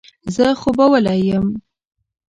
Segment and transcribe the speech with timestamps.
[0.35, 1.45] زه خوبولی یم.